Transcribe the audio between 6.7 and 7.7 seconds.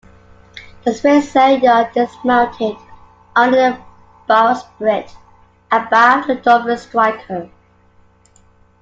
striker.